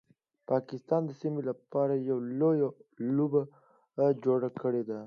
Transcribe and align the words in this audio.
پاکستان 0.49 1.01
د 1.05 1.11
سیمې 1.21 1.41
لپاره 1.49 1.93
یو 2.09 2.17
لویه 2.39 2.69
لوبه 3.15 3.41
جوړه 4.23 4.49
کړیده 4.61 4.97